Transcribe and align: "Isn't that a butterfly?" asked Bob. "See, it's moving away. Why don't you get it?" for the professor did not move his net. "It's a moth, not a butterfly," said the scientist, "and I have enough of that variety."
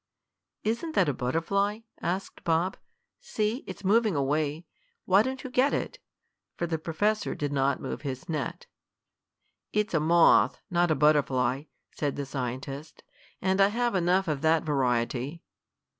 "Isn't 0.63 0.95
that 0.95 1.07
a 1.09 1.13
butterfly?" 1.13 1.81
asked 2.01 2.43
Bob. 2.43 2.75
"See, 3.19 3.63
it's 3.67 3.83
moving 3.83 4.15
away. 4.15 4.65
Why 5.05 5.21
don't 5.21 5.43
you 5.43 5.51
get 5.51 5.75
it?" 5.75 5.99
for 6.57 6.65
the 6.65 6.79
professor 6.79 7.35
did 7.35 7.53
not 7.53 7.79
move 7.79 8.01
his 8.01 8.27
net. 8.27 8.65
"It's 9.71 9.93
a 9.93 9.99
moth, 9.99 10.59
not 10.71 10.89
a 10.89 10.95
butterfly," 10.95 11.65
said 11.91 12.15
the 12.15 12.25
scientist, 12.25 13.03
"and 13.43 13.61
I 13.61 13.67
have 13.67 13.93
enough 13.93 14.27
of 14.27 14.41
that 14.41 14.63
variety." 14.63 15.43